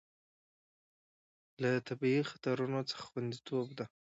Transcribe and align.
له 1.61 1.69
طبیعي 1.87 2.23
خطرونو 2.31 2.79
څخه 2.89 3.03
خوندیتوب 3.09 3.67
ده. 3.77 3.85